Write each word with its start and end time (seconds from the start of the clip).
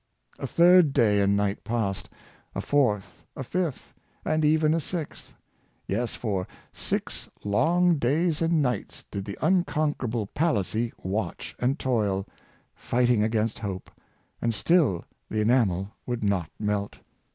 A 0.39 0.47
third 0.47 0.93
day 0.93 1.19
and 1.21 1.37
night 1.37 1.63
passed— 1.63 2.09
a 2.55 2.61
fourth, 2.61 3.23
a 3.35 3.43
fifth, 3.43 3.93
and 4.25 4.43
even 4.43 4.73
a 4.73 4.79
sixth— 4.79 5.35
yes, 5.87 6.15
for 6.15 6.47
six 6.73 7.29
long 7.45 7.99
days 7.99 8.41
and 8.41 8.63
nights 8.63 9.05
did 9.11 9.25
the 9.25 9.37
unconquerable 9.43 10.25
Palissy 10.25 10.91
watch 11.03 11.55
and 11.59 11.77
toil, 11.77 12.25
fighting 12.73 13.21
against 13.21 13.59
hope; 13.59 13.91
and 14.41 14.55
still 14.55 15.05
the 15.29 15.41
enamel 15.41 15.91
would 16.07 16.23
not 16.23 16.49
melt. 16.57 16.97